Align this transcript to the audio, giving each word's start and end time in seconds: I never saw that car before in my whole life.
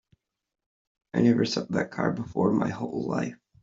I 1.13 1.21
never 1.21 1.45
saw 1.45 1.65
that 1.69 1.91
car 1.91 2.11
before 2.11 2.49
in 2.49 2.57
my 2.57 2.69
whole 2.69 3.03
life. 3.07 3.37